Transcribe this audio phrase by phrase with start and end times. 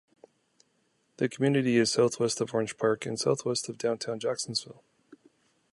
[1.17, 4.83] The community is southwest of Orange Park and southwest of downtown Jacksonville.